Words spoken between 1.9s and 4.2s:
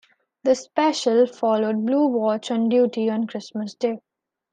Watch on duty on Christmas Day.